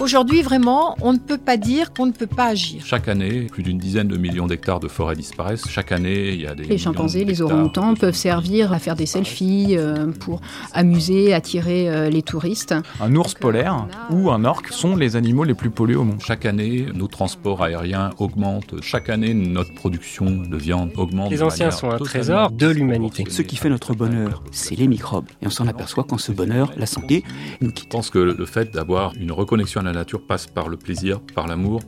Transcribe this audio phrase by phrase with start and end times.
[0.00, 2.82] Aujourd'hui, vraiment, on ne peut pas dire qu'on ne peut pas agir.
[2.86, 5.68] Chaque année, plus d'une dizaine de millions d'hectares de forêts disparaissent.
[5.68, 6.64] Chaque année, il y a des.
[6.64, 10.40] Les chimpanzés, les orang-outans peuvent servir à faire des selfies euh, pour
[10.72, 12.74] amuser, attirer euh, les touristes.
[12.98, 16.22] Un ours Donc, polaire ou un orque sont les animaux les plus pollués au monde.
[16.24, 18.76] Chaque année, nos transports aériens augmentent.
[18.80, 21.30] Chaque année, notre production de viande augmente.
[21.30, 23.24] Les anciens sont un trésor de l'humanité.
[23.28, 25.26] Ce qui fait notre bonheur, c'est les microbes.
[25.42, 27.22] Et on s'en aperçoit quand ce bonheur, la santé,
[27.60, 27.90] nous Je quitte.
[27.90, 31.46] pense que le fait d'avoir une reconnexion à la nature passe par le plaisir, par
[31.46, 31.80] l'amour.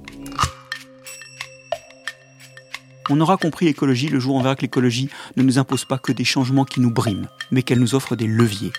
[3.11, 5.99] On aura compris l'écologie le jour où on verra que l'écologie ne nous impose pas
[5.99, 8.73] que des changements qui nous briment, mais qu'elle nous offre des leviers.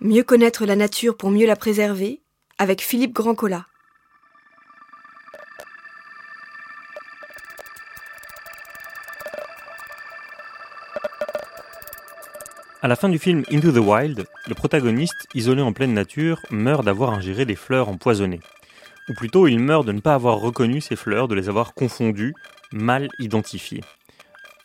[0.00, 2.22] Mieux connaître la nature pour mieux la préserver
[2.58, 3.66] avec Philippe Grandcola.
[12.84, 16.84] À la fin du film Into the Wild, le protagoniste, isolé en pleine nature, meurt
[16.84, 18.40] d'avoir ingéré des fleurs empoisonnées.
[19.08, 22.34] Ou plutôt, il meurt de ne pas avoir reconnu ces fleurs, de les avoir confondues,
[22.72, 23.82] mal identifiées.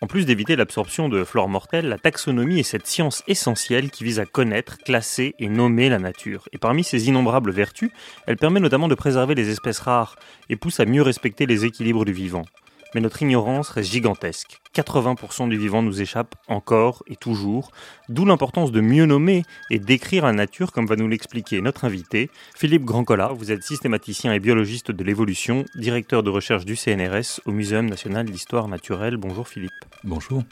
[0.01, 4.19] En plus d'éviter l'absorption de flores mortelles, la taxonomie est cette science essentielle qui vise
[4.19, 6.49] à connaître, classer et nommer la nature.
[6.53, 7.91] Et parmi ses innombrables vertus,
[8.25, 10.15] elle permet notamment de préserver les espèces rares
[10.49, 12.45] et pousse à mieux respecter les équilibres du vivant.
[12.93, 14.59] Mais notre ignorance reste gigantesque.
[14.75, 17.71] 80% du vivant nous échappe encore et toujours,
[18.09, 22.29] d'où l'importance de mieux nommer et d'écrire la nature comme va nous l'expliquer notre invité,
[22.55, 23.29] Philippe Grandcola.
[23.29, 28.25] Vous êtes systématicien et biologiste de l'évolution, directeur de recherche du CNRS au Muséum national
[28.25, 29.17] d'histoire naturelle.
[29.17, 29.71] Bonjour Philippe.
[30.03, 30.43] Bonjour.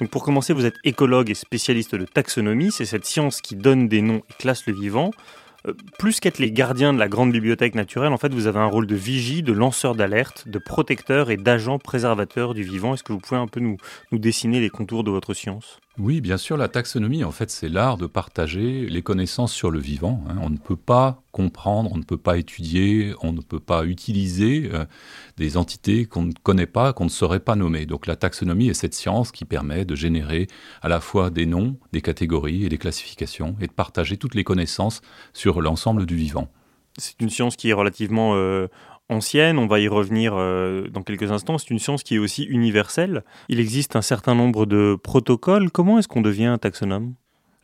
[0.00, 3.88] Donc pour commencer, vous êtes écologue et spécialiste de taxonomie, c'est cette science qui donne
[3.88, 5.10] des noms et classe le vivant.
[5.66, 8.66] Euh, plus qu'être les gardiens de la grande bibliothèque naturelle, en fait, vous avez un
[8.66, 12.94] rôle de vigie, de lanceur d'alerte, de protecteur et d'agent préservateur du vivant.
[12.94, 13.76] Est-ce que vous pouvez un peu nous,
[14.12, 15.80] nous dessiner les contours de votre science?
[15.98, 19.80] Oui, bien sûr, la taxonomie, en fait, c'est l'art de partager les connaissances sur le
[19.80, 20.22] vivant.
[20.28, 20.36] hein.
[20.40, 24.70] On ne peut pas comprendre, on ne peut pas étudier, on ne peut pas utiliser
[24.72, 24.84] euh,
[25.38, 27.84] des entités qu'on ne connaît pas, qu'on ne saurait pas nommer.
[27.84, 30.46] Donc la taxonomie est cette science qui permet de générer
[30.82, 34.44] à la fois des noms, des catégories et des classifications, et de partager toutes les
[34.44, 35.00] connaissances
[35.32, 36.48] sur l'ensemble du vivant.
[36.96, 38.68] C'est une science qui est relativement euh,
[39.08, 41.58] ancienne, on va y revenir euh, dans quelques instants.
[41.58, 43.24] C'est une science qui est aussi universelle.
[43.48, 45.70] Il existe un certain nombre de protocoles.
[45.70, 47.14] Comment est-ce qu'on devient un taxonome?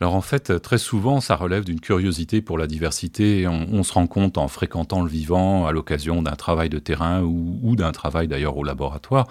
[0.00, 3.47] Alors en fait, très souvent, ça relève d'une curiosité pour la diversité.
[3.47, 7.76] On, se rend compte en fréquentant le vivant à l'occasion d'un travail de terrain ou
[7.76, 9.28] d'un travail d'ailleurs au laboratoire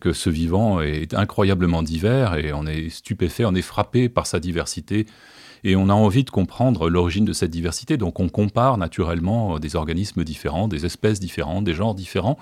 [0.00, 4.40] que ce vivant est incroyablement divers et on est stupéfait, on est frappé par sa
[4.40, 5.06] diversité.
[5.64, 7.96] Et on a envie de comprendre l'origine de cette diversité.
[7.96, 12.38] Donc on compare naturellement des organismes différents, des espèces différentes, des genres différents.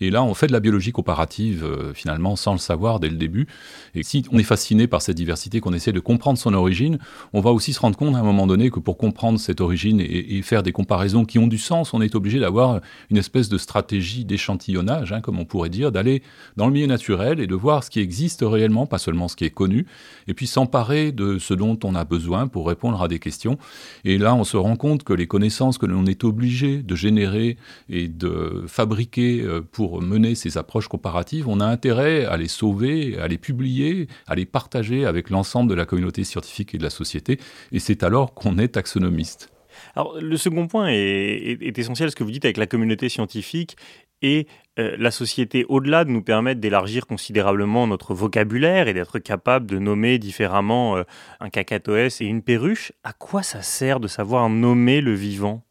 [0.00, 3.16] Et là, on fait de la biologie comparative euh, finalement sans le savoir dès le
[3.16, 3.46] début.
[3.94, 6.98] Et si on est fasciné par cette diversité, qu'on essaie de comprendre son origine,
[7.32, 10.00] on va aussi se rendre compte à un moment donné que pour comprendre cette origine
[10.00, 13.58] et, faire des comparaisons qui ont du sens, on est obligé d'avoir une espèce de
[13.58, 16.22] stratégie d'échantillonnage, hein, comme on pourrait dire, d'aller
[16.56, 19.44] dans le milieu naturel et de voir ce qui existe réellement, pas seulement ce qui
[19.44, 19.86] est connu,
[20.28, 23.58] et puis s'emparer de ce dont on a besoin répondre à des questions.
[24.04, 27.56] Et là, on se rend compte que les connaissances que l'on est obligé de générer
[27.88, 33.18] et de fabriquer euh, pour mener ces approches comparatives, on a intérêt à les sauver,
[33.18, 36.90] à les publier, à les partager avec l'ensemble de la communauté scientifique et de la
[36.90, 37.38] société.
[37.72, 39.50] Et c'est alors qu'on est taxonomiste.
[39.94, 43.76] Alors, le second point est essentiel, ce que vous dites avec la communauté scientifique
[44.22, 44.46] et
[44.78, 49.78] euh, la société, au-delà de nous permettre d'élargir considérablement notre vocabulaire et d'être capable de
[49.78, 51.04] nommer différemment euh,
[51.40, 52.92] un cacatoès et une perruche.
[53.02, 55.65] À quoi ça sert de savoir nommer le vivant?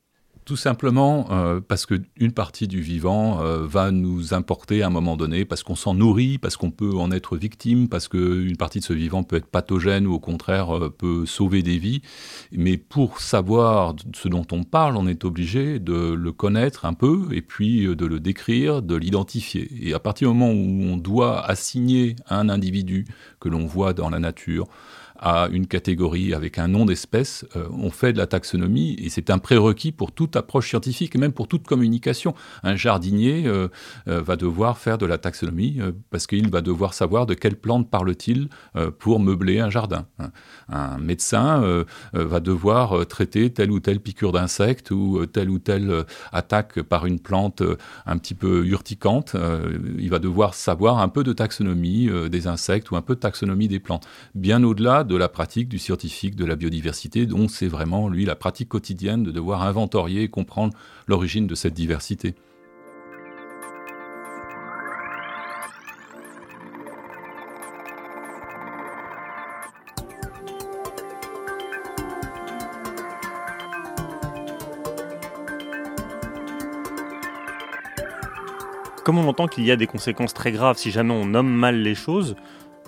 [0.45, 5.17] Tout simplement euh, parce qu'une partie du vivant euh, va nous importer à un moment
[5.17, 8.83] donné, parce qu'on s'en nourrit, parce qu'on peut en être victime, parce qu'une partie de
[8.83, 12.03] ce vivant peut être pathogène ou au contraire euh, peut sauver des vies.
[12.51, 17.27] Mais pour savoir ce dont on parle, on est obligé de le connaître un peu
[17.31, 19.68] et puis euh, de le décrire, de l'identifier.
[19.81, 23.07] Et à partir du moment où on doit assigner un individu
[23.39, 24.68] que l'on voit dans la nature,
[25.17, 29.29] à une catégorie avec un nom d'espèce, euh, on fait de la taxonomie et c'est
[29.29, 32.35] un prérequis pour toute approche scientifique et même pour toute communication.
[32.63, 33.69] Un jardinier euh,
[34.07, 35.79] euh, va devoir faire de la taxonomie
[36.09, 38.50] parce qu'il va devoir savoir de quelle plante parle-t-il
[39.00, 40.06] pour meubler un jardin.
[40.69, 46.81] Un, médecin va devoir traiter telle ou telle piqûre d'insecte ou telle ou telle attaque
[46.81, 47.62] par une plante
[48.06, 49.35] un petit peu urticante.
[49.97, 53.67] Il va devoir savoir un peu de taxonomie des insectes ou un peu de taxonomie
[53.67, 54.07] des plantes.
[54.33, 58.36] Bien au-delà de la pratique du scientifique de la biodiversité, dont c'est vraiment, lui, la
[58.36, 60.74] pratique quotidienne de devoir inventorier et comprendre
[61.07, 62.36] l'origine de cette diversité.
[79.04, 81.80] Comme on entend qu'il y a des conséquences très graves si jamais on nomme mal
[81.80, 82.36] les choses,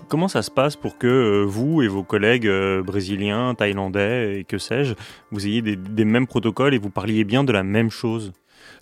[0.07, 4.43] comment ça se passe pour que euh, vous et vos collègues euh, brésiliens, thaïlandais et
[4.43, 4.93] que sais-je,
[5.31, 8.31] vous ayez des, mêmes protocoles et vous parliez bien de la même chose?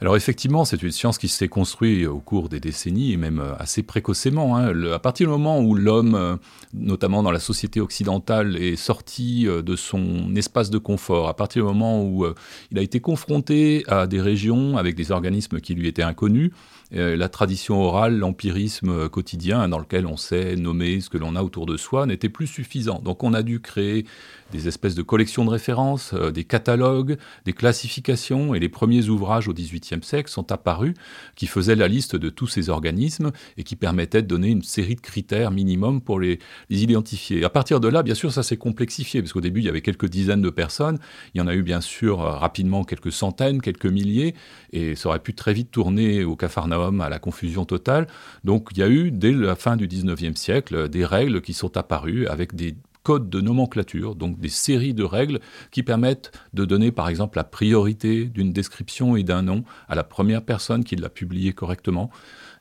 [0.01, 3.55] Alors effectivement, c'est une science qui s'est construite au cours des décennies et même euh,
[3.57, 4.57] assez précocement.
[4.57, 4.73] Hein.
[4.91, 6.39] à partir du moment où l'homme,
[6.73, 11.67] notamment dans la société occidentale, est sorti de son espace de confort, à partir du
[11.67, 12.25] moment où
[12.71, 16.51] il a été confronté à des régions avec des organismes qui lui étaient inconnus,
[16.91, 21.65] la tradition orale, l'empirisme quotidien dans lequel on sait nommer ce que l'on a autour
[21.65, 22.99] de soi n'était plus suffisant.
[23.03, 24.05] Donc on a dû créer
[24.51, 29.47] des espèces de collections de références, euh, des catalogues, des classifications, et les premiers ouvrages
[29.47, 30.93] au XVIIIe siècle sont apparus
[31.35, 34.95] qui faisaient la liste de tous ces organismes et qui permettaient de donner une série
[34.95, 36.39] de critères minimum pour les,
[36.69, 37.43] identifier.
[37.43, 39.81] À partir de là, bien sûr, ça s'est complexifié, parce qu'au début, il y avait
[39.81, 40.99] quelques dizaines de personnes,
[41.33, 44.35] il y en a eu bien sûr euh, rapidement quelques centaines, quelques milliers,
[44.71, 46.35] et ça aurait pu très vite tourner au
[46.75, 48.07] à la confusion totale.
[48.43, 51.77] Donc il y a eu, dès la fin du XIXe siècle, des règles qui sont
[51.77, 52.75] apparues avec des
[53.05, 55.39] codes de nomenclature, donc des séries de règles
[55.71, 60.03] qui permettent de donner par exemple la priorité d'une description et d'un nom à la
[60.03, 62.09] première personne qui l'a publié correctement,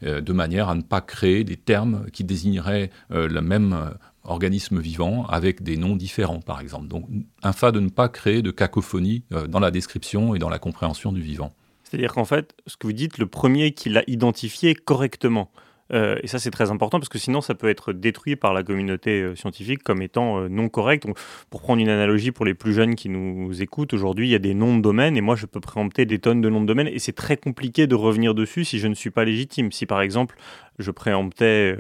[0.03, 3.91] euh, de manière à ne pas créer des termes qui désigneraient euh, le même euh,
[4.25, 6.89] organisme vivant avec des noms différents, par exemple.
[6.89, 7.09] Donc,
[7.43, 11.21] afin de ne pas créer de cacophonie dans la description et dans la compréhension du
[11.21, 11.53] vivant.
[11.85, 15.51] C'est-à-dire qu'en fait, ce que vous dites, le premier qui l'a identifié correctement,
[15.93, 18.63] euh, et ça, c'est très important parce que sinon, ça peut être détruit par la
[18.63, 21.07] communauté euh, scientifique comme étant euh, non correct.
[21.51, 24.41] pour prendre une analogie pour les plus jeunes qui nous écoutent, aujourd'hui, il y a
[24.41, 26.89] des noms de domaine et moi, je peux préempter des tonnes de noms de domaine
[26.89, 29.73] et c'est très compliqué de revenir dessus si je ne suis pas légitime.
[29.73, 30.37] Si par exemple,
[30.79, 31.77] je préemptais.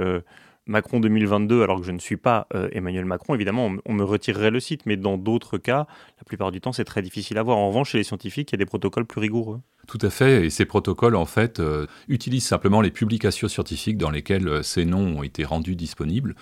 [0.66, 4.60] Macron 2022 alors que je ne suis pas Emmanuel Macron, évidemment, on, me retirerait le
[4.60, 4.86] site.
[4.86, 5.86] Mais dans d'autres cas,
[6.18, 7.58] la plupart du temps, c'est très difficile à voir.
[7.58, 9.60] En revanche, chez les scientifiques, il y a des protocoles plus rigoureux.
[9.86, 14.10] Tout à fait, et ces protocoles, en fait, euh, utilisent simplement les publications scientifiques dans
[14.10, 16.34] lesquelles euh, ces noms ont été rendus disponibles.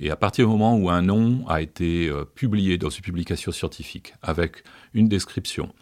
[0.00, 3.52] Et à partir du moment où un nom a été euh, publié dans une publication
[3.52, 4.64] scientifique avec
[4.94, 5.72] une description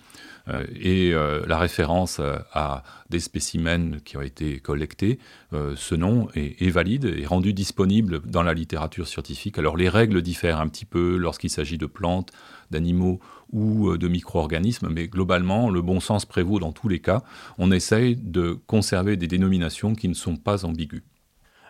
[0.81, 2.21] et la référence
[2.53, 5.19] à des spécimens qui ont été collectés,
[5.53, 9.59] ce nom est, valide et rendu disponible dans la littérature scientifique.
[9.59, 12.33] Alors les règles diffèrent un petit peu lorsqu'il s'agit de plantes,
[12.71, 13.21] d'animaux
[13.53, 17.23] ou euh, de micro-organismes, mais globalement, le bon sens prévaut dans tous les cas.
[17.59, 21.03] On essaye de conserver des dénominations qui ne sont pas ambiguës.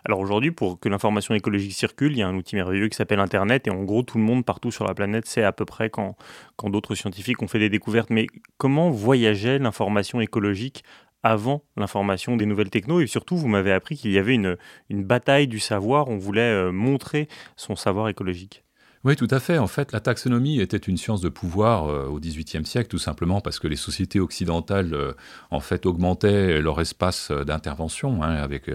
[0.07, 3.19] Alors aujourd'hui, pour que l'information écologique circule, il y a un outil merveilleux qui s'appelle
[3.19, 5.89] Internet, et en gros, tout le monde partout sur la planète sait à peu près
[5.89, 6.15] quand,
[6.63, 8.09] d'autres scientifiques ont fait des découvertes.
[8.09, 8.27] Mais
[8.57, 10.85] comment voyageait l'information écologique
[11.23, 13.01] avant l'information des nouvelles techno?
[13.01, 14.55] Et surtout vous m'avez appris qu'il y avait une,
[14.89, 17.27] une bataille du savoir, on voulait euh, montrer
[17.57, 18.63] son savoir écologique.
[19.03, 19.59] Oui, tout à fait.
[19.59, 23.41] En fait, la taxonomie était une science de pouvoir euh, au XVIIIe siècle, tout simplement
[23.41, 25.13] parce que les sociétés occidentales, euh,
[25.51, 28.71] en fait, augmentaient leur espace euh, d'intervention hein, avec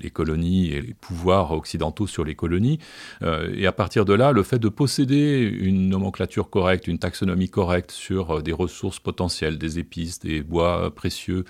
[0.00, 2.78] les colonies et les pouvoirs occidentaux sur les colonies.
[3.22, 7.90] et à partir de là, le fait de posséder une nomenclature correcte, une taxonomie correcte
[7.90, 11.44] sur des ressources potentielles, des épices, des bois précieux,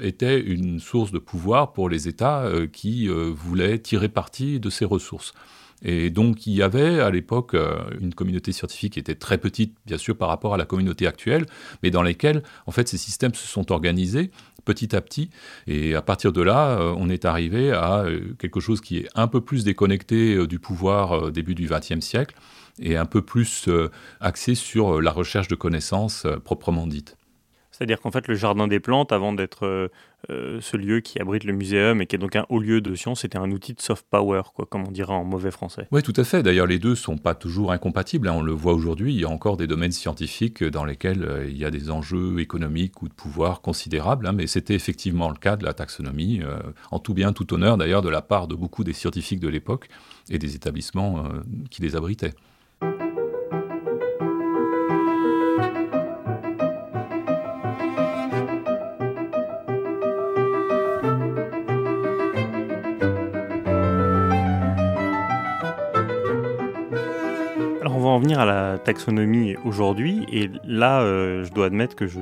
[0.00, 5.32] était une source de pouvoir pour les États qui voulaient tirer parti de ces ressources.
[5.84, 9.76] Et donc il y avait à l'époque euh, une communauté scientifique qui était très petite,
[9.86, 11.46] bien sûr, par rapport à la communauté actuelle,
[11.82, 14.30] mais dans lesquelles en fait ces systèmes se sont organisés
[14.64, 15.28] petit à petit.
[15.66, 19.08] Et à partir de là, euh, on est arrivé à euh, quelque chose qui est
[19.14, 22.34] un peu plus déconnecté du pouvoir début du XXe siècle
[22.80, 23.68] et un peu plus
[24.20, 27.16] axé sur la recherche de connaissances proprement dite.
[27.76, 29.88] C'est-à-dire qu'en fait, le jardin des plantes, avant d'être euh,
[30.30, 32.94] euh, ce lieu qui abrite le muséum et qui est donc un haut lieu de
[32.94, 35.88] science, c'était un outil de soft power, quoi, comme on dirait en mauvais français.
[35.90, 36.44] Oui, tout à fait.
[36.44, 38.28] D'ailleurs, les deux sont pas toujours incompatibles.
[38.28, 38.34] Hein.
[38.36, 41.58] On le voit aujourd'hui, il y a encore des domaines scientifiques dans lesquels euh, il
[41.58, 44.32] y a des enjeux économiques ou de pouvoir considérables, hein.
[44.32, 46.42] mais c'était effectivement le cas de la taxonomie,
[46.92, 49.88] en tout bien, tout honneur d'ailleurs de la part de beaucoup des scientifiques de l'époque
[50.30, 51.24] et des établissements
[51.70, 52.34] qui les abritaient.
[68.18, 70.26] Venir à la taxonomie aujourd'hui.
[70.30, 72.20] Et là, euh, je dois admettre que je,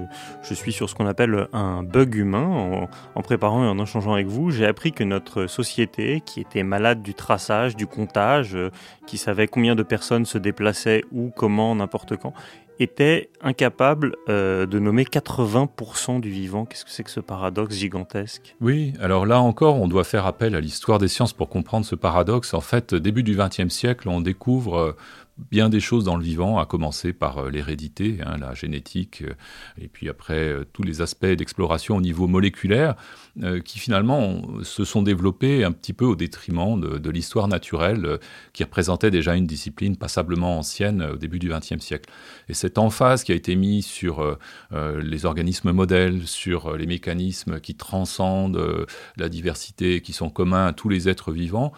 [0.55, 2.89] suis sur ce qu'on appelle un bug humain.
[3.15, 7.03] En, préparant et en échangeant avec vous, j'ai appris que notre société, qui était malade
[7.03, 8.71] du traçage, du comptage, euh,
[9.07, 12.33] qui savait combien de personnes se déplaçaient où, comment, n'importe quand,
[12.79, 16.65] était incapable euh, de nommer 80% du vivant.
[16.65, 18.57] Qu'est-ce que c'est que ce paradoxe gigantesque?
[18.61, 21.95] Oui, alors là encore, on doit faire appel à l'histoire des sciences pour comprendre ce
[21.95, 22.55] paradoxe.
[22.55, 24.97] En fait, début du XXe siècle, on découvre
[25.39, 29.35] bien des choses dans le vivant, à commencer par euh, l'hérédité, hein, la génétique, euh,
[29.81, 32.95] et puis après euh, tous les aspects d'exploration au niveau moléculaire,
[33.65, 38.19] qui finalement se sont développés un petit peu au détriment de, l'histoire naturelle,
[38.53, 42.11] qui représentait déjà une discipline passablement ancienne au début du XXe siècle.
[42.49, 44.39] Et cette emphase qui a été mise sur
[44.73, 48.87] les organismes modèles, sur les mécanismes qui transcendent
[49.17, 51.73] la diversité, qui sont communs à tous les êtres vivants,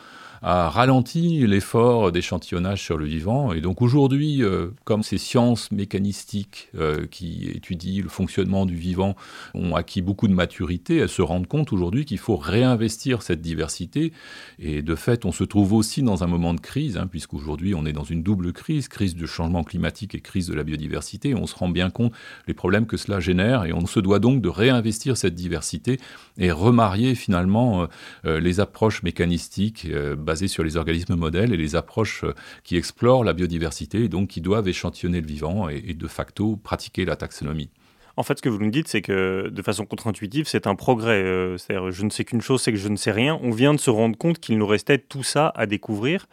[0.44, 3.54] a ralenti l'effort d'échantillonnage sur le vivant.
[3.54, 9.16] Et donc aujourd'hui, euh, comme ces sciences mécanistiques euh, qui étudient le fonctionnement du vivant
[9.54, 14.12] ont acquis beaucoup de maturité, elles se rendent compte aujourd'hui qu'il faut réinvestir cette diversité.
[14.58, 17.86] Et de fait, on se trouve aussi dans un moment de crise, hein, puisqu'aujourd'hui on
[17.86, 21.34] est dans une double crise, crise du changement climatique et crise de la biodiversité.
[21.34, 22.12] On se rend bien compte
[22.46, 25.98] des problèmes que cela génère et on se doit donc de réinvestir cette diversité
[26.38, 27.88] et remarier finalement
[28.24, 29.86] euh, les approches mécanistiques
[30.16, 34.28] basées sur les organismes modèles et les approches euh, qui explorent la biodiversité et donc
[34.28, 37.70] qui doivent échantillonner le vivant et, de facto pratiquer la taxonomie.
[38.16, 41.22] En fait, ce que vous nous dites, c'est que de façon contre-intuitive, c'est un progrès.
[41.22, 43.38] Euh, c'est-à-dire, je ne sais qu'une chose, c'est que je ne sais rien.
[43.42, 46.26] On vient de se rendre compte qu'il nous restait tout ça à découvrir.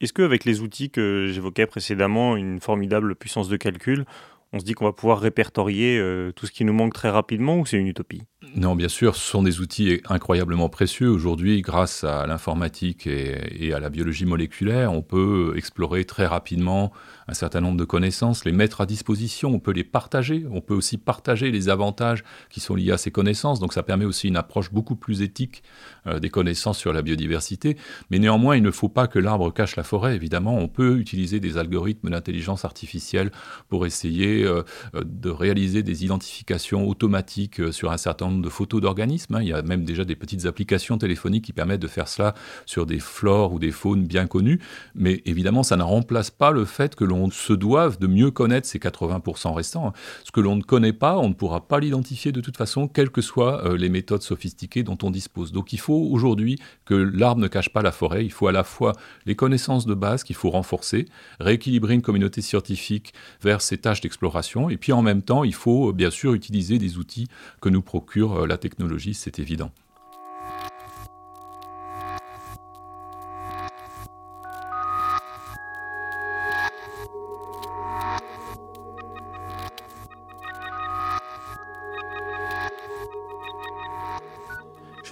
[0.00, 4.04] Est-ce qu'avec les outils que j'évoquais précédemment, une formidable puissance de calcul,
[4.52, 7.58] on se dit qu'on va pouvoir répertorier euh, tout ce qui nous manque très rapidement
[7.58, 8.22] ou c'est une utopie?
[8.56, 11.08] Non, bien sûr, ce sont des outils incroyablement précieux.
[11.08, 16.92] Aujourd'hui, grâce à l'informatique et, à la biologie moléculaire, on peut explorer très rapidement
[17.28, 20.74] un certain nombre de connaissances, les mettre à disposition, on peut les partager, on peut
[20.74, 24.36] aussi partager les avantages qui sont liés à ces connaissances, donc ça permet aussi une
[24.36, 25.62] approche beaucoup plus éthique
[26.06, 27.76] euh, des connaissances sur la biodiversité,
[28.10, 31.40] mais néanmoins il ne faut pas que l'arbre cache la forêt, évidemment, on peut utiliser
[31.40, 33.30] des algorithmes d'intelligence artificielle
[33.68, 34.62] pour essayer euh,
[34.94, 39.42] euh, de réaliser des identifications automatiques sur un certain nombre de photos d'organismes, hein.
[39.42, 42.86] il y a même déjà des petites applications téléphoniques qui permettent de faire cela sur
[42.86, 44.60] des flores ou des faunes bien connues,
[44.94, 48.30] mais évidemment ça ne remplace pas le fait que l'on on se doive de mieux
[48.30, 49.92] connaître ces 80% restants.
[50.24, 53.10] Ce que l'on ne connaît pas, on ne pourra pas l'identifier de toute façon, quelles
[53.10, 55.52] que soient euh, les méthodes sophistiquées dont on dispose.
[55.52, 58.24] Donc il faut aujourd'hui que l'arbre ne cache pas la forêt.
[58.24, 58.92] Il faut à la fois
[59.24, 61.06] les connaissances de base qu'il faut renforcer,
[61.40, 65.90] rééquilibrer une communauté scientifique vers ces tâches d'exploration, et puis en même temps, il faut
[65.90, 67.28] euh, bien sûr utiliser des outils
[67.60, 69.70] que nous procure euh, la technologie, c'est évident.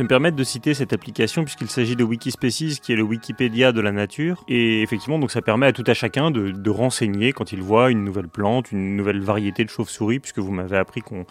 [0.03, 3.81] Me permettre de citer cette application puisqu'il s'agit de Wikispecies qui est le Wikipédia de
[3.81, 4.45] la nature.
[4.49, 8.05] Et effectivement, donc ça permet à tout à chacun de, renseigner quand il voit une
[8.05, 11.25] nouvelle plante, une nouvelle variété de chauve-souris, puisque vous m'avez appris qu'on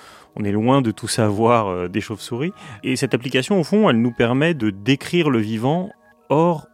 [0.44, 2.54] est loin de tout savoir euh, des chauves-souris.
[2.84, 5.90] Et cette application, au fond, elle nous permet de décrire le vivant.
[6.30, 6.68] Or,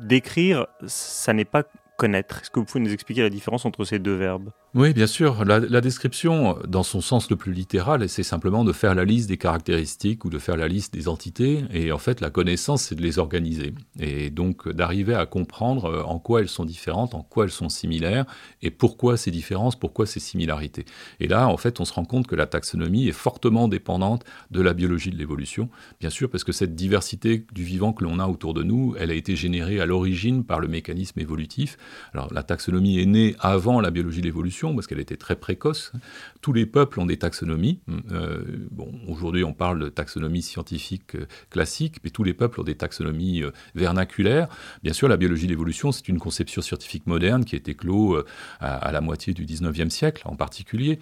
[0.00, 1.64] décrire, ça n'est pas
[1.98, 2.40] connaître.
[2.40, 4.50] Est-ce que vous pouvez nous expliquer la différence entre ces deux verbes?
[4.74, 5.46] Oui, bien sûr.
[5.46, 9.38] La, description, dans son sens le plus littéral, c'est simplement de faire la liste des
[9.38, 11.64] caractéristiques ou de faire la liste des entités.
[11.72, 13.72] Et en fait, la connaissance, c'est de les organiser.
[13.98, 17.70] Et donc d'arriver à comprendre euh, en quoi elles sont différentes, en quoi elles sont
[17.70, 18.26] similaires,
[18.60, 20.84] et pourquoi ces différences, pourquoi ces similarités.
[21.18, 24.60] Et là, en fait, on se rend compte que la taxonomie est fortement dépendante de
[24.60, 25.70] la biologie de l'évolution.
[25.98, 29.10] Bien sûr, parce que cette diversité du vivant que l'on a autour de nous, elle
[29.10, 31.78] a été générée à l'origine par le mécanisme évolutif.
[32.12, 35.92] Alors la taxonomie est née avant la biologie de l'évolution parce qu'elle était très précoce.
[36.40, 37.80] Tous les peuples ont des taxonomies.
[38.10, 42.64] Euh, bon, aujourd'hui, on parle de taxonomie scientifique euh, classique, mais tous les peuples ont
[42.64, 44.48] des taxonomies euh, vernaculaires.
[44.82, 48.22] Bien sûr, la biologie de l'évolution, c'est une conception scientifique moderne qui a été clos
[48.60, 50.98] à, à la moitié du 19e siècle en particulier.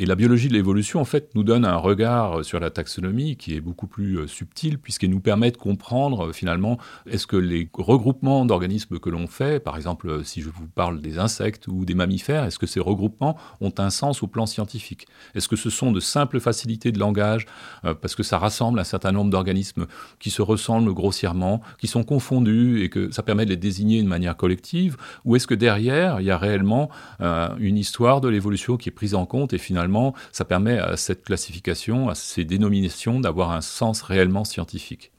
[0.00, 3.54] Et la biologie de l'évolution, en fait, nous donne un regard sur la taxonomie qui
[3.54, 7.68] est beaucoup plus euh, subtil, puisqu'elle nous permet de comprendre euh, finalement est-ce que les
[7.74, 11.84] regroupements d'organismes que l'on fait, par exemple, euh, si je vous parle des insectes ou
[11.84, 15.06] des mammifères, est-ce que ces regroupements ont un sens au plan scientifique?
[15.34, 17.44] Est-ce que ce sont de simples facilités de langage,
[17.82, 19.86] parce que ça rassemble un certain nombre d'organismes
[20.18, 24.08] qui se ressemblent grossièrement, qui sont confondus et que ça permet de les désigner de
[24.08, 24.96] manière collective?
[25.26, 26.88] Ou est-ce que derrière, il y a réellement
[27.20, 29.89] une histoire de l'évolution qui est prise en compte et finalement
[30.32, 35.12] ça permet à cette classification, à ces dénominations, d'avoir un sens réellement scientifique.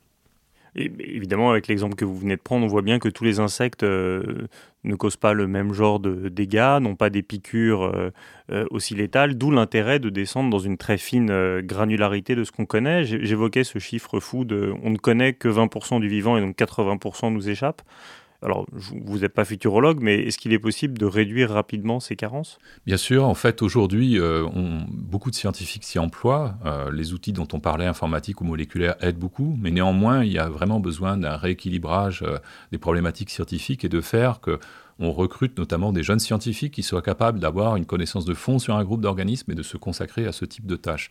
[0.74, 3.84] Évidemment, avec l'exemple que vous venez de prendre, on voit bien que tous les insectes
[3.84, 4.48] euh,
[4.86, 8.12] ne causent pas le même genre de dégâts, n'ont pas des piqûres euh,
[8.54, 12.66] euh, aussi létales, d'où l'intérêt de descendre dans une très fine granularité de ce qu'on
[12.66, 13.04] connaît.
[13.04, 17.34] J'évoquais ce chiffre fou de on ne connaît que 20% du vivant et donc 80%
[17.34, 17.82] nous échappe
[18.42, 22.58] alors vous n'êtes pas futurologue, mais est-ce qu'il est possible de réduire rapidement ces carences?
[22.86, 24.48] Bien sûr, en fait, aujourd'hui, euh,
[24.90, 26.56] beaucoup de scientifiques s'y emploient.
[26.66, 30.40] Euh, les outils dont on parlait, informatiques ou moléculaires, aident beaucoup, mais néanmoins, il y
[30.40, 32.40] a vraiment besoin d'un rééquilibrage euh,
[32.72, 34.60] des problématiques scientifiques et de faire que
[35.00, 38.76] on recrute notamment des jeunes scientifiques qui soient capables d'avoir une connaissance de fond sur
[38.76, 41.10] un groupe d'organismes et de se consacrer à ce type de tâches.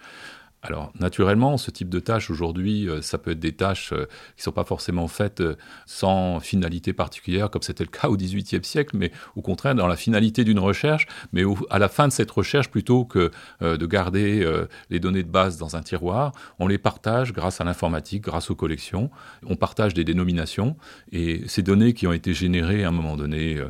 [0.62, 4.05] Alors, naturellement, ce type de tâches aujourd'hui, euh, ça peut être des tâches euh,
[4.37, 8.17] qui ne sont pas forcément faites euh, sans finalité particulière, comme c'était le cas au
[8.17, 12.12] XVIIIe siècle, mais au contraire, dans la finalité d'une recherche, mais à la fin de
[12.12, 14.47] cette recherche, plutôt que de garder
[14.90, 18.55] les données de base dans un tiroir, on les partage grâce à l'informatique, grâce aux
[18.55, 19.11] collections.
[19.47, 20.76] On partage des dénominations,
[21.12, 23.61] et ces données qui ont été générées à un moment donné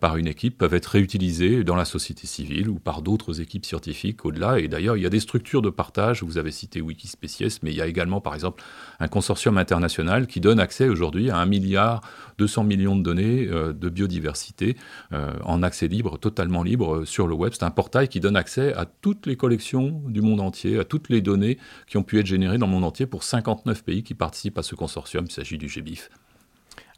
[0.00, 4.24] par une équipe peuvent être réutilisées dans la société civile ou par d'autres équipes scientifiques
[4.24, 4.58] au-delà.
[4.58, 7.76] Et d'ailleurs, il y a des structures de partage vous avez cité Wikispecies, mais il
[7.76, 8.62] y a également, par exemple,
[9.00, 12.00] un consortium international qui donne accès aujourd'hui à 1 milliard
[12.38, 14.76] 200 millions de données euh, de biodiversité
[15.12, 17.52] euh, en accès libre, totalement libre euh, sur le web.
[17.54, 21.08] C'est un portail qui donne accès à toutes les collections du monde entier, à toutes
[21.08, 24.14] les données qui ont pu être générées dans le monde entier pour 59 pays qui
[24.14, 25.26] participent à ce consortium.
[25.26, 26.10] Il s'agit du GBIF.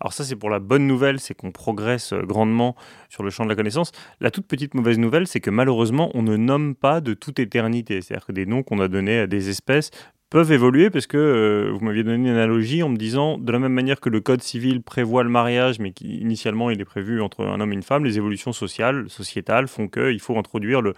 [0.01, 2.77] Alors ça, c'est pour la bonne nouvelle, c'est qu'on progresse euh, grandement
[3.09, 3.93] sur le champ de la connaissance.
[4.21, 8.01] La toute petite mauvaise nouvelle, c'est que malheureusement, on ne nomme pas de toute éternité.
[8.03, 9.91] C'est-à-dire que des noms qu'on a donnés à des espèces
[10.35, 13.61] peuvent évoluer parce que euh, vous m'aviez donné une analogie en me disant de la
[13.61, 17.45] même manière que le code civil prévoit le mariage mais qu'initialement il est prévu entre
[17.45, 20.95] un homme et une femme, les évolutions sociales, sociétales font qu'il faut introduire le,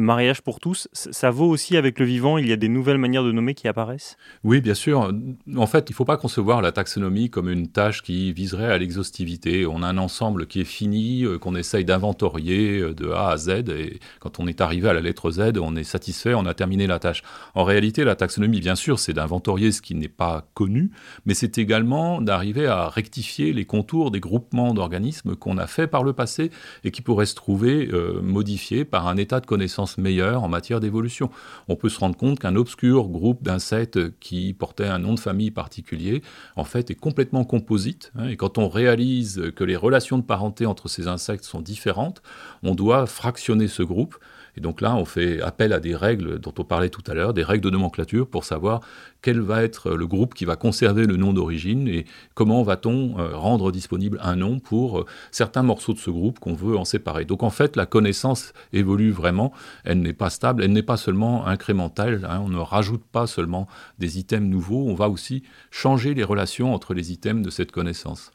[0.00, 0.88] mariage pour tous.
[0.92, 3.68] Ça vaut aussi avec le vivant, il y a des nouvelles manières de nommer qui
[3.68, 4.16] apparaissent?
[4.44, 5.12] Oui, bien sûr.
[5.56, 8.78] En fait, il ne faut pas concevoir la taxonomie comme une tâche qui viserait à
[8.78, 9.66] l'exhaustivité.
[9.66, 13.36] On a un ensemble qui est fini, euh, qu'on essaye d'inventorier euh, de A à
[13.36, 16.54] Z et quand on est arrivé à la lettre Z, on est satisfait, on a
[16.54, 17.22] terminé la tâche.
[17.54, 20.90] En réalité, la taxonomie, bien sûr, c'est d'inventorier ce qui n'est pas connu,
[21.26, 26.02] mais c'est également d'arriver à rectifier les contours des groupements d'organismes qu'on a fait par
[26.02, 26.50] le passé
[26.82, 30.80] et qui pourraient se trouver euh, modifiés par un état de connaissance meilleur en matière
[30.80, 31.30] d'évolution.
[31.68, 35.50] On peut se rendre compte qu'un obscur groupe d'insectes qui portait un nom de famille
[35.50, 36.22] particulier,
[36.56, 38.12] en fait, est complètement composite.
[38.16, 42.22] Hein, et quand on réalise que les relations de parenté entre ces insectes sont différentes,
[42.62, 44.16] on doit fractionner ce groupe
[44.56, 47.34] et donc là, on fait appel à des règles dont on parlait tout à l'heure,
[47.34, 48.80] des règles de nomenclature pour savoir
[49.22, 53.36] quel va être le groupe qui va conserver le nom d'origine et comment va-t-on euh,
[53.36, 57.24] rendre disponible un nom pour euh, certains morceaux de ce groupe qu'on veut en séparer.
[57.24, 59.52] Donc en fait, la connaissance évolue vraiment,
[59.84, 62.40] elle n'est pas stable, elle n'est pas seulement incrémentale, hein.
[62.42, 66.94] on ne rajoute pas seulement des items nouveaux, on va aussi changer les relations entre
[66.94, 68.32] les items de cette connaissance.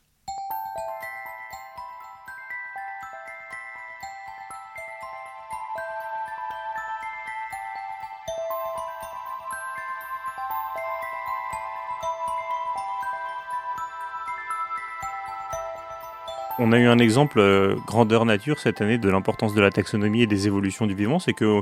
[16.57, 20.21] On a eu un exemple euh, grandeur nature cette année de l'importance de la taxonomie
[20.21, 21.61] et des évolutions du vivant, c'est que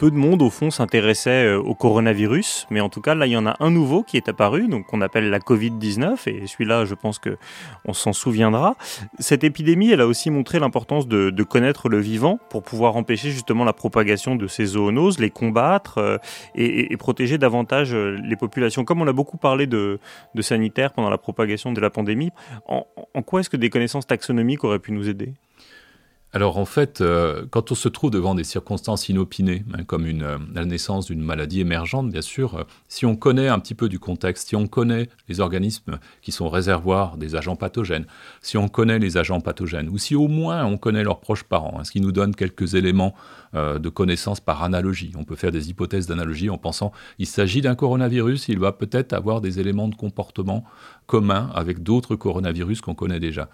[0.00, 3.32] peu de monde, au fond, s'intéressait euh, au coronavirus, mais en tout cas, là, il
[3.32, 6.86] y en a un nouveau qui est apparu, donc qu'on appelle la Covid-19, et celui-là,
[6.86, 7.36] je pense que
[7.84, 8.76] on s'en souviendra.
[9.18, 13.64] Cette épidémie, elle a aussi montré l'importance de, connaître le vivant pour pouvoir empêcher justement
[13.64, 16.16] la propagation de ces zoonoses, les combattre euh,
[16.54, 18.84] et, protéger davantage euh, les populations.
[18.84, 19.98] Comme on a beaucoup parlé de,
[20.40, 22.30] sanitaire pendant la propagation de la pandémie,
[22.68, 25.34] en quoi est-ce que des connaissances taxonomiques auraient pu nous aider?
[26.32, 30.38] Alors en fait, euh, quand on se trouve devant des circonstances inopinées, hein, comme euh,
[30.54, 33.98] la naissance d'une maladie émergente, bien sûr, euh, si on connaît un petit peu du
[33.98, 38.06] contexte, si on connaît les organismes qui sont réservoirs des agents pathogènes,
[38.42, 41.78] si on connaît les agents pathogènes, ou si au moins on connaît leurs proches parents,
[41.80, 43.14] hein, ce qui nous donne quelques éléments
[43.52, 45.12] de connaissance par analogie.
[45.18, 49.12] On peut faire des hypothèses d'analogie en pensant il s'agit d'un coronavirus, il va peut-être
[49.12, 50.62] avoir des éléments de comportement
[51.10, 53.48] commun avec d'autres coronavirus qu'on connaît déjà.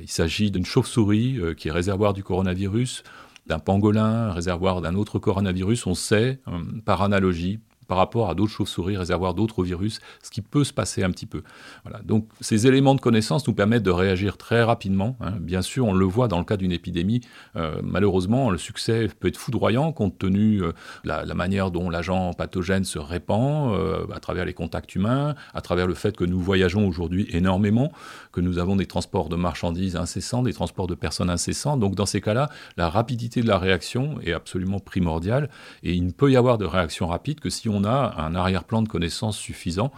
[0.00, 3.04] Il s'agit d'une chauve-souris euh, qui est réservoir du coronavirus,
[3.46, 5.86] d'un pangolin, réservoir d'un autre coronavirus.
[5.86, 10.42] On sait, euh, par analogie, par rapport à d'autres chauves-souris, réservoirs d'autres virus, ce qui
[10.42, 11.42] peut se passer un petit peu.
[11.82, 12.00] Voilà.
[12.04, 15.16] Donc ces éléments de connaissance nous permettent de réagir très rapidement.
[15.20, 15.32] Hein.
[15.40, 17.22] Bien sûr, on le voit dans le cas d'une épidémie.
[17.56, 20.72] Euh, malheureusement, le succès peut être foudroyant compte tenu de euh,
[21.04, 25.86] la, manière dont l'agent pathogène se répand euh, à travers les contacts humains, à travers
[25.86, 27.90] le fait que nous voyageons aujourd'hui énormément,
[28.32, 31.78] que nous avons des transports de marchandises incessants, des transports de personnes incessants.
[31.78, 35.48] Donc dans ces cas-là, la rapidité de la réaction est absolument primordiale
[35.82, 38.34] et il ne peut y avoir de réaction rapide que si on on a un
[38.34, 39.92] arrière-plan de connaissances suffisant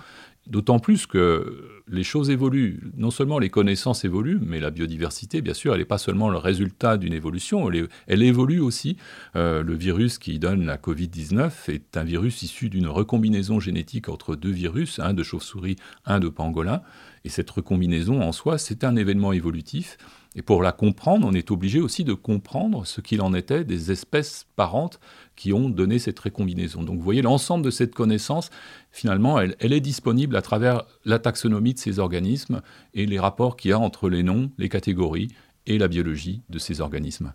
[0.47, 2.81] D'autant plus que les choses évoluent.
[2.97, 6.39] Non seulement les connaissances évoluent, mais la biodiversité, bien sûr, elle n'est pas seulement le
[6.39, 7.71] résultat d'une évolution,
[8.09, 8.97] elle, évolue aussi.
[9.37, 14.35] Euh, le virus qui donne la Covid-19 est un virus issu d'une recombinaison génétique entre
[14.35, 16.83] deux virus, un de chauve-souris, un de pangolin.
[17.25, 19.99] Et cette recombinaison en soi, c'est un événement évolutif.
[20.37, 23.91] Et pour la comprendre, on est obligé aussi de comprendre ce qu'il en était des
[23.91, 25.01] espèces parentes
[25.35, 26.83] qui ont donné cette récombinaison.
[26.83, 28.51] Donc vous voyez, l'ensemble de cette connaissance,
[28.93, 32.63] finalement, elle, est disponible à travers la taxonomie de ces organismes
[32.95, 35.29] et les rapports qu'il y a entre les noms, les catégories
[35.67, 37.33] et la biologie de ces organismes.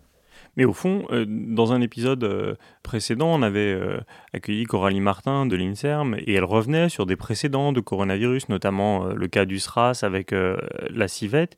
[0.56, 4.00] Mais au fond, euh, dans un épisode euh, précédent, on avait euh,
[4.32, 9.28] accueilli Coralie Martin de l'INSERM et elle revenait sur des précédents de coronavirus, notamment le
[9.28, 11.56] cas du SRAS avec la civette.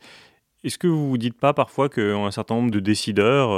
[0.65, 3.51] Est-ce que vous vous dites pas parfois qu'un certain nombre de décideurs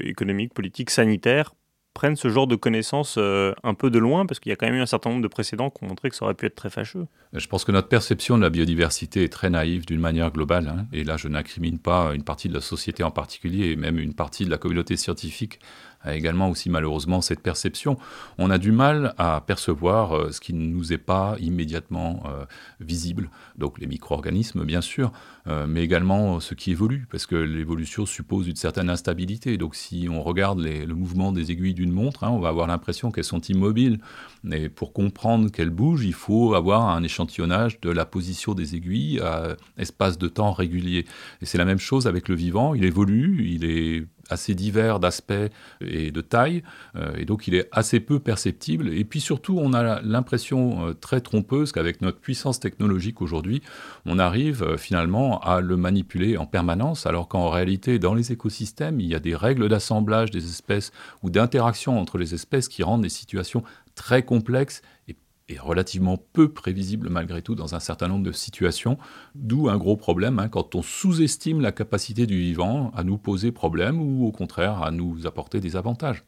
[0.00, 1.54] économiques, politiques, sanitaires
[1.94, 4.66] prennent ce genre de connaissances euh, un peu de loin Parce qu'il y a quand
[4.66, 6.54] même eu un certain nombre de précédents qui ont montré que ça aurait pu être
[6.54, 7.06] très fâcheux.
[7.32, 10.68] Je pense que notre perception de la biodiversité est très naïve d'une manière globale.
[10.68, 10.86] Hein.
[10.92, 14.14] Et là, je n'incrimine pas une partie de la société en particulier, et même une
[14.14, 15.60] partie de la communauté scientifique
[16.02, 17.96] a également aussi malheureusement cette perception.
[18.38, 22.44] On a du mal à percevoir euh, ce qui ne nous est pas immédiatement euh,
[22.80, 25.12] visible, donc les micro-organismes bien sûr,
[25.46, 29.56] euh, mais également ce qui évolue, parce que l'évolution suppose une certaine instabilité.
[29.56, 33.10] Donc si on regarde le mouvement des aiguilles d'une montre, hein, on va avoir l'impression
[33.10, 33.98] qu'elles sont immobiles.
[34.44, 39.20] Mais pour comprendre qu'elles bougent, il faut avoir un échantillonnage de la position des aiguilles
[39.20, 41.06] à espace de temps régulier.
[41.40, 45.50] Et c'est la même chose avec le vivant, il évolue, il est assez divers d'aspect
[45.80, 46.62] et de taille,
[46.96, 48.88] euh, et donc il est assez peu perceptible.
[48.88, 53.62] Et puis surtout, on a l'impression euh, très trompeuse qu'avec notre puissance technologique aujourd'hui,
[54.06, 59.00] on arrive euh, finalement à le manipuler en permanence, alors qu'en réalité, dans les écosystèmes,
[59.00, 60.92] il y a des règles d'assemblage des espèces
[61.22, 63.62] ou d'interaction entre les espèces qui rendent des situations
[63.94, 65.16] très complexes et
[65.58, 68.98] relativement peu prévisible malgré tout dans un certain nombre de situations,
[69.34, 73.52] d'où un gros problème hein, quand on sous-estime la capacité du vivant à nous poser
[73.52, 76.24] problème ou au contraire à nous apporter des avantages.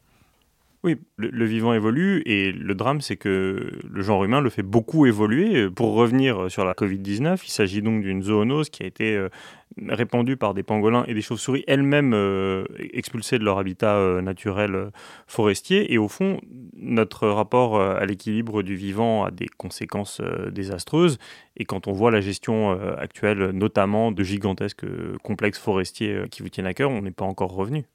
[0.85, 5.07] Oui, le, vivant évolue et le drame, c'est que le genre humain le fait beaucoup
[5.07, 5.67] évoluer.
[5.71, 9.29] Pour revenir sur la Covid-19, il s'agit donc d'une zoonose qui a été euh,
[9.87, 14.91] répandue par des pangolins et des chauves-souris elles-mêmes euh, expulsées de leur habitat euh, naturel
[15.25, 15.91] forestier.
[15.91, 16.39] Et au fond,
[16.75, 20.21] notre rapport à l'équilibre du vivant a des conséquences
[20.51, 21.17] désastreuses.
[21.57, 24.85] Et quand on voit la gestion actuelle, notamment de gigantesques
[25.23, 27.85] complexes forestiers qui vous tiennent à cœur, on n'est pas encore revenu.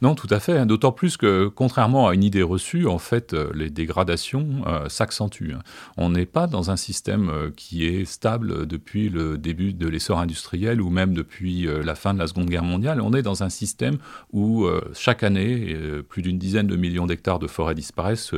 [0.00, 0.58] Non, tout à fait.
[0.58, 0.66] Hein.
[0.66, 5.54] D'autant plus que, contrairement à une idée reçue, en fait, euh, les dégradations euh, s'accentuent.
[5.54, 5.62] Hein.
[5.96, 10.20] On n'est pas dans un système euh, qui est stable depuis le début de l'essor
[10.20, 13.00] industriel ou même depuis la fin de la Seconde Guerre mondiale.
[13.00, 13.98] On est dans un système
[14.32, 15.76] où chaque année,
[16.08, 18.32] plus d'une dizaine de millions d'hectares de forêts disparaissent.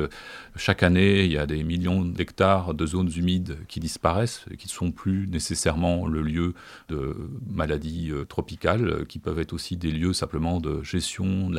[0.57, 4.73] chaque année, il y a des millions d'hectares de zones humides qui disparaissent, qui ne
[4.73, 6.55] sont plus nécessairement le lieu
[6.88, 7.16] de
[7.51, 11.57] maladies tropicales, qui peuvent être aussi des lieux simplement de gestion de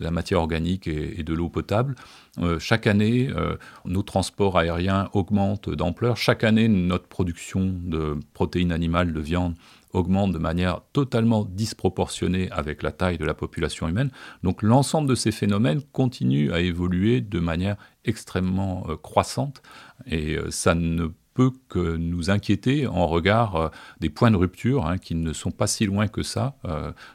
[0.00, 1.94] la, matière organique et, de l'eau potable.
[2.38, 6.16] Euh, chaque année, euh, nos transports aériens augmentent d'ampleur.
[6.16, 9.54] Chaque année, notre production de protéines animales, de viande,
[9.92, 14.10] augmente de manière totalement disproportionnée avec la taille de la population humaine.
[14.42, 19.62] Donc l'ensemble de ces phénomènes continue à évoluer de manière extrêmement euh, croissante
[20.06, 23.70] et ça ne peut que nous inquiéter en regard
[24.00, 26.56] des points de rupture hein, qui ne sont pas si loin que ça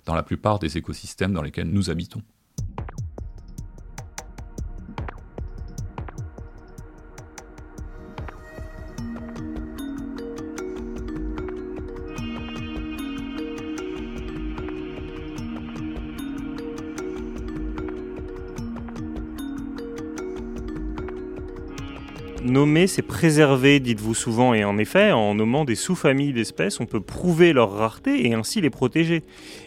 [0.05, 2.21] dans la plupart des écosystèmes dans lesquels nous habitons.
[22.59, 26.99] Nommer, c'est préserver, dites-vous souvent, et en effet, en nommant des sous-familles d'espèces, on peut
[26.99, 29.23] prouver leur rareté et ainsi les protéger.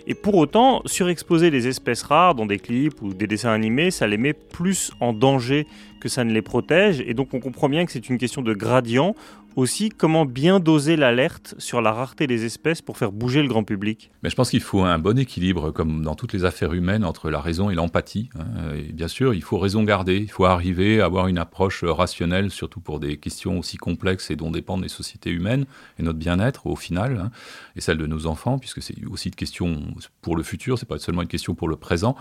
[0.07, 4.07] Et pour autant, surexposer les espèces rares dans des clips ou des dessins animés, ça
[4.07, 5.67] les met plus en danger
[6.03, 8.53] que ça ne les protège, et donc on comprend bien que c'est une question de
[8.53, 9.15] gradient
[9.57, 13.65] aussi comment bien doser l'alerte sur la rareté des espèces pour faire bouger le grand
[13.65, 14.11] public?
[14.23, 17.31] Mais Je pense qu'il faut un bon équilibre, comme dans toutes les affaires humaines, entre
[17.31, 18.31] la raison et l'empathie.
[18.39, 18.73] Hein.
[18.93, 22.81] Bien sûr, il faut raison garder, il faut arriver à avoir une approche rationnelle, surtout
[22.81, 25.67] pour des questions aussi complexes et dont dépendent les sociétés humaines
[25.99, 27.31] et notre bien-être au final, hein,
[27.77, 29.81] et celle de nos enfants, puisque c'est aussi une question
[30.21, 32.17] pour le futur, c'est pas seulement une question pour le présent.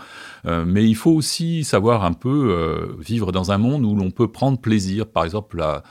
[0.46, 4.10] Euh, mais il faut aussi savoir un peu euh, vivre dans un monde où l'on
[4.10, 5.82] peut prendre plaisir, par exemple, à,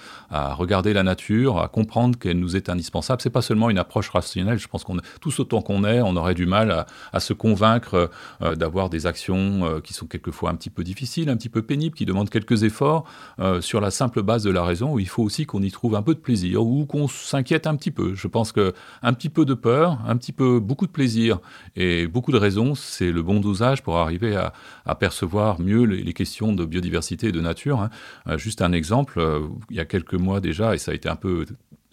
[0.54, 3.22] regarder la nature, à comprendre qu'elle nous est indispensable.
[3.22, 4.58] C'est pas seulement une approche rationnelle.
[4.58, 8.10] Je pense qu'on tous autant qu'on est, on aurait du mal à, se convaincre
[8.41, 11.62] euh, d'avoir des actions euh, qui sont quelquefois un petit peu difficiles, un petit peu
[11.62, 13.06] pénibles, qui demandent quelques efforts
[13.39, 14.94] euh, sur la simple base de la raison.
[14.94, 17.76] Où il faut aussi qu'on y trouve un peu de plaisir ou qu'on s'inquiète un
[17.76, 18.13] petit peu.
[18.15, 21.39] Je pense que un petit peu de peur, un petit peu beaucoup de plaisir
[21.76, 24.54] et beaucoup de raison, c'est le bon dosage pour arriver à,
[24.96, 27.82] percevoir mieux les, questions de biodiversité et de nature.
[27.82, 28.38] Hein.
[28.38, 29.22] Juste un exemple,
[29.70, 31.15] il y a quelques mois déjà, et ça a été un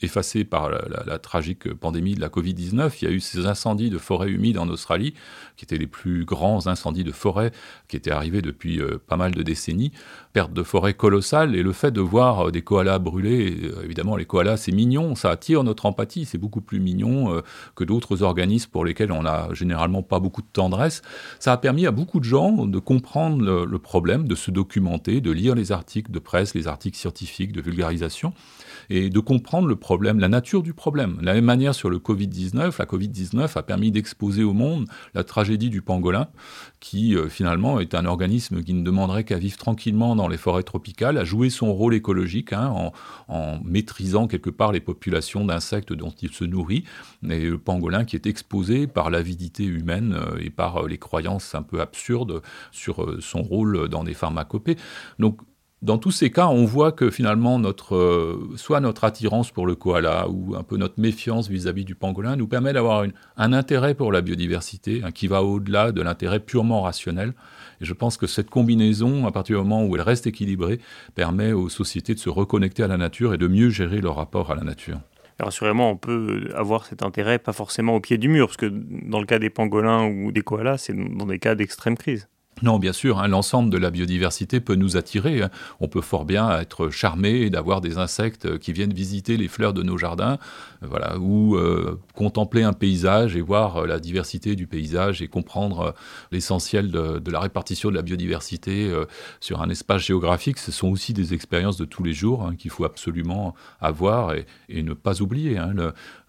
[0.00, 2.98] effacé par la, tragique pandémie de la Covid-19.
[3.00, 5.14] Il y a eu ces incendies de forêts humides en Australie,
[5.56, 7.50] qui étaient les plus grands incendies de forêt
[7.88, 9.92] qui étaient arrivés depuis euh, pas mal de décennies.
[10.32, 14.16] Perte de forêt colossale et le fait de voir euh, des koalas brûler, euh, évidemment
[14.16, 17.42] les koalas c'est mignon, ça attire notre empathie, c'est beaucoup plus mignon
[17.74, 21.02] que d'autres organismes pour lesquels on n'a généralement pas beaucoup de tendresse.
[21.40, 25.30] Ça a permis à beaucoup de gens de comprendre le problème, de se documenter, de
[25.30, 28.32] lire les articles de presse, les articles scientifiques, de vulgarisation
[28.90, 31.18] et de comprendre le problème, la nature du problème.
[31.20, 35.24] De la même manière sur le Covid-19, la Covid-19 a permis d'exposer au monde la
[35.24, 36.28] tragédie du pangolin,
[36.80, 40.62] qui euh, finalement est un organisme qui ne demanderait qu'à vivre tranquillement dans les forêts
[40.62, 42.92] tropicales, à jouer son rôle écologique hein, en,
[43.28, 46.84] en, maîtrisant quelque part les populations d'insectes dont il se nourrit,
[47.28, 51.54] et le pangolin qui est exposé par l'avidité humaine euh, et par euh, les croyances
[51.54, 54.76] un peu absurdes sur son rôle dans des pharmacopées.
[55.18, 55.40] Donc
[55.80, 57.62] dans tous ces cas, on voit que finalement,
[57.92, 62.34] euh, soit notre attirance pour le koala ou un peu notre méfiance vis-à-vis du pangolin
[62.34, 63.04] nous permet d'avoir
[63.36, 67.32] un intérêt pour la biodiversité hein, qui va au-delà de l'intérêt purement rationnel.
[67.80, 70.80] Et je pense que cette combinaison, à partir du moment où elle reste équilibrée,
[71.14, 74.50] permet aux sociétés de se reconnecter à la nature et de mieux gérer leur rapport
[74.50, 74.98] à la nature.
[75.38, 79.20] Rassurément, on peut avoir cet intérêt, pas forcément au pied du mur, parce que dans
[79.20, 82.28] le cas des pangolins ou des koalas, c'est dans des cas d'extrême crise.
[82.62, 85.42] Non, bien sûr, hein, l'ensemble de la biodiversité peut nous attirer.
[85.42, 85.50] Hein.
[85.80, 89.82] On peut fort bien être charmé d'avoir des insectes qui viennent visiter les fleurs de
[89.82, 90.38] nos jardins,
[90.82, 95.28] euh, voilà, ou euh, contempler un paysage et voir euh, la diversité du paysage et
[95.28, 95.94] comprendre
[96.32, 98.90] l'essentiel de, la répartition de la biodiversité
[99.40, 100.58] sur un espace géographique.
[100.58, 104.46] Ce sont aussi des expériences de tous les jours hein, qu'il faut absolument avoir et,
[104.82, 105.58] ne pas oublier.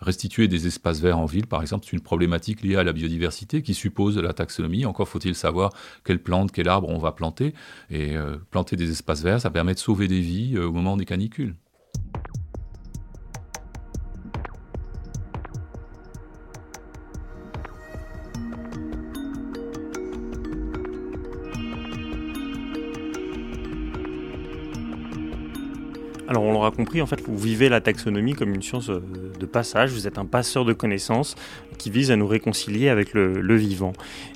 [0.01, 3.61] Restituer des espaces verts en ville, par exemple, c'est une problématique liée à la biodiversité
[3.61, 4.85] qui suppose la taxonomie.
[4.85, 5.71] Encore faut-il savoir
[6.03, 7.53] quelle plante, quel arbre on va planter.
[7.89, 10.97] Et euh, planter des espaces verts, ça permet de sauver des vies euh, au moment
[10.97, 11.55] des canicules.
[26.29, 29.01] Alors on l'aura compris, en fait, vous vivez la taxonomie comme une science euh,
[29.39, 31.33] de passage, vous êtes un passeur de connaissances
[31.79, 33.93] qui vise à nous réconcilier avec le, vivant.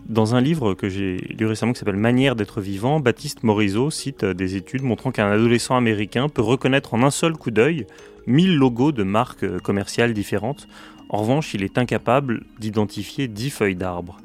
[0.08, 4.26] Dans un livre que j'ai lu récemment qui s'appelle Manière d'être vivant, Baptiste Morisot cite
[4.26, 7.86] des études montrant qu'un adolescent américain peut reconnaître en un seul coup d'œil
[8.26, 10.68] 1000 logos de marques commerciales différentes.
[11.10, 14.18] En revanche, il est incapable d'identifier 10 feuilles d'arbres.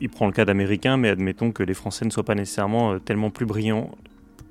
[0.00, 2.98] Il prend le cas d'Américains, mais admettons que les Français ne soient pas nécessairement euh,
[2.98, 3.92] tellement plus brillants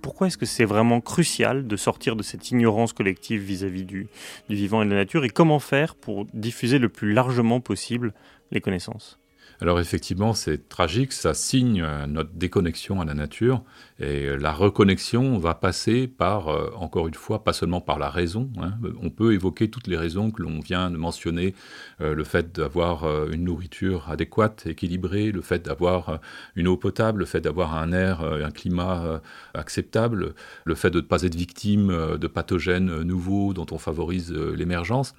[0.03, 4.09] pourquoi est-ce que c'est vraiment crucial de sortir de cette ignorance collective vis-à-vis du,
[4.49, 8.13] vivant et de la nature et comment faire pour diffuser le plus largement possible
[8.51, 9.17] les connaissances?
[9.63, 13.63] Alors effectivement, c'est tragique, ça signe notre déconnexion à la nature,
[13.97, 18.51] et la reconnexion va passer par, euh, encore une fois, pas seulement par la raison.
[18.61, 18.73] Hein.
[19.01, 21.55] On peut évoquer toutes les raisons que l'on vient de mentionner,
[22.01, 26.19] euh, le fait d'avoir euh, une nourriture adéquate, équilibrée, le fait d'avoir
[26.57, 29.21] une eau potable, le fait d'avoir un air, un climat
[29.53, 30.33] acceptable,
[30.65, 35.15] le fait de ne pas être victime de pathogènes nouveaux dont on favorise l'émergence.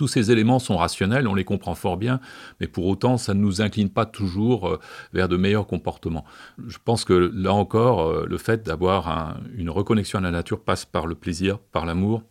[0.00, 2.20] Tous ces éléments sont rationnels, on les comprend fort bien,
[2.58, 4.80] mais pour autant, ça ne nous incline pas toujours euh,
[5.12, 6.24] vers de meilleurs comportements.
[6.66, 10.86] Je pense que là encore, euh, le fait d'avoir une reconnexion à la nature passe
[10.86, 12.22] par le plaisir, par l'amour,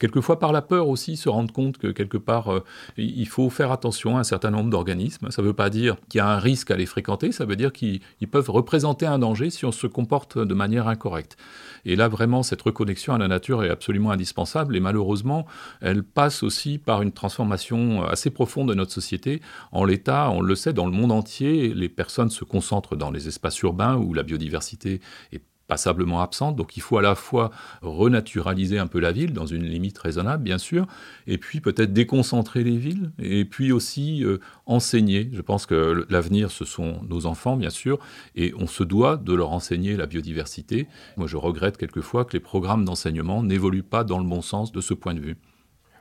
[0.00, 2.64] quelquefois par la peur aussi, se rendre compte que quelque part, euh,
[2.96, 5.30] il faut faire attention à un certain nombre d'organismes.
[5.30, 7.56] Ça ne veut pas dire qu'il y a un risque à les fréquenter, ça veut
[7.56, 11.36] dire qu'ils peuvent représenter un danger si on se comporte de manière incorrecte.
[11.84, 15.46] Et là, vraiment, cette reconnexion à la nature est absolument indispensable et malheureusement,
[15.80, 19.40] elle passe aussi par une transformation assez profonde de notre société.
[19.72, 23.28] En l'état, on le sait, dans le monde entier, les personnes se concentrent dans les
[23.28, 25.00] espaces urbains où la biodiversité
[25.32, 26.56] est passablement absente.
[26.56, 30.42] Donc il faut à la fois renaturaliser un peu la ville, dans une limite raisonnable
[30.42, 30.86] bien sûr,
[31.28, 35.30] et puis peut-être déconcentrer les villes, et puis aussi euh, enseigner.
[35.32, 38.00] Je pense que l'avenir, ce sont nos enfants bien sûr,
[38.34, 40.88] et on se doit de leur enseigner la biodiversité.
[41.16, 44.80] Moi je regrette quelquefois que les programmes d'enseignement n'évoluent pas dans le bon sens de
[44.80, 45.36] ce point de vue.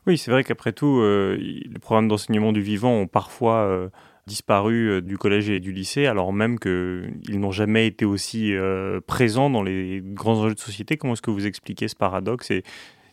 [0.08, 3.90] Oui, c'est vrai qu'après tout, euh, les programmes d'enseignement du vivant ont parfois euh,
[4.28, 8.54] disparu euh, du collège et du lycée, alors même qu'ils n'ont jamais été aussi
[9.08, 10.98] présents dans les grands enjeux de société.
[10.98, 12.52] Comment est-ce que vous expliquez ce paradoxe?
[12.52, 12.64] Et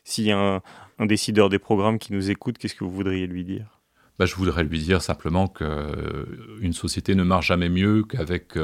[0.04, 0.62] s'il y a
[0.98, 3.80] un, décideur des programmes qui nous écoute, qu'est-ce que vous voudriez lui dire?
[4.18, 8.54] Bah, je voudrais lui dire simplement qu'une société ne marche jamais mieux qu'avec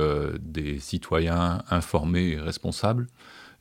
[0.40, 3.06] des citoyens informés et responsables.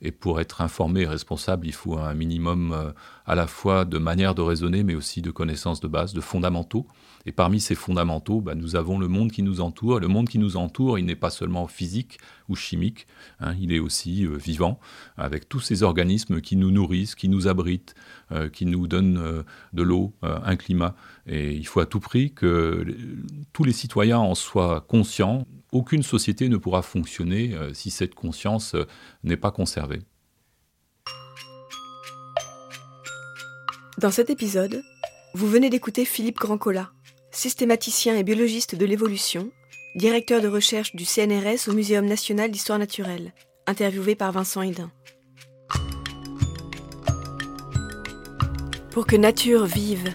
[0.04, 2.90] Et pour être informé et responsable, il faut un minimum euh,
[3.24, 6.88] à la fois de manière de raisonner, mais aussi de connaissances de base, de fondamentaux.
[7.24, 10.00] Et parmi ces fondamentaux, bah, nous avons le monde qui nous entoure.
[10.00, 13.06] Le monde qui nous entoure, il n'est pas seulement physique ou chimique,
[13.38, 14.80] hein, il est aussi euh, vivant,
[15.16, 17.94] avec tous ces organismes qui nous nourrissent, qui nous abritent,
[18.32, 20.96] euh, qui nous donnent de l'eau, un climat.
[21.26, 22.84] Et il faut à tout prix que
[23.52, 28.74] tous les citoyens en soient conscients aucune société ne pourra fonctionner euh, si cette conscience
[28.74, 28.86] euh,
[29.24, 30.00] n'est pas conservée.
[33.98, 34.82] Dans cet épisode,
[35.34, 36.92] vous venez d'écouter Philippe Grandcola,
[37.30, 39.50] systématicien et biologiste de l'évolution,
[39.96, 43.32] directeur de recherche du CNRS au Muséum national d'histoire naturelle,
[43.66, 44.90] interviewé par Vincent Hédin.
[48.90, 50.14] Pour que nature vive,